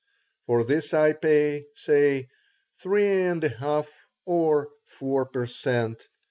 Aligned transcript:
For 0.47 0.63
this 0.63 0.95
I 0.95 1.13
pay, 1.13 1.67
say, 1.75 2.27
three 2.81 3.05
and 3.05 3.43
a 3.43 3.49
half 3.49 4.07
or 4.25 4.69
four 4.83 5.27
per 5.27 5.45
cent. 5.45 6.01